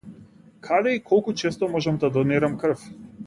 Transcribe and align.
Каде 0.67 0.93
и 0.95 1.01
колку 1.09 1.33
често 1.43 1.69
можам 1.75 2.01
да 2.05 2.11
донирам 2.17 2.57
крв? 2.65 2.89